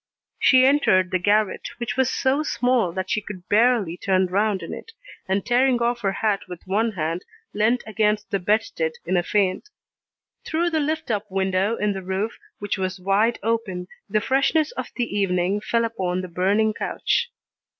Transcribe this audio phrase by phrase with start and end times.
[0.39, 4.73] She entered the garret, which was so small that she could barely turn round in
[4.73, 4.93] it,
[5.27, 9.69] and tearing off her hat with one hand leant against the bedstead in a faint.
[10.43, 14.87] Through the lift up window in the roof, which was wide open, the freshness of
[14.95, 17.29] the evening fell upon the burning couch.